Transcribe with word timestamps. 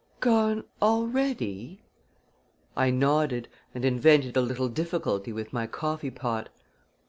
"Gone 0.19 0.63
already?" 0.81 1.83
I 2.75 2.89
nodded 2.89 3.47
and 3.75 3.85
invented 3.85 4.35
a 4.35 4.41
little 4.41 4.67
difficulty 4.67 5.31
with 5.31 5.53
my 5.53 5.67
coffee 5.67 6.09
pot. 6.09 6.49